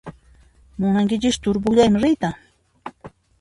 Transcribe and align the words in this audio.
Munankichischu 0.79 1.39
turupukllayman 1.43 2.01
riyta? 2.05 2.29